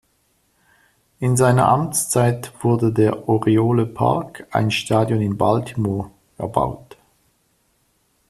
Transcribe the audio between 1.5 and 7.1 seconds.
Amtszeit wurde der Oriole Park, ein Stadion in Baltimore, erbaut.